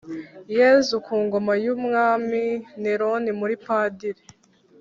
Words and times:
yezu 0.57 0.93
ku 1.05 1.15
ngoma 1.25 1.53
y’umwami 1.63 2.43
neron 2.81 3.23
muri 3.39 3.55
padiri 3.65 4.23